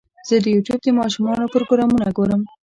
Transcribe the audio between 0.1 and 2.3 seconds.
زه د یوټیوب د ماشومانو پروګرامونه